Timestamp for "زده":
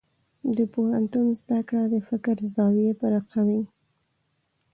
1.41-1.59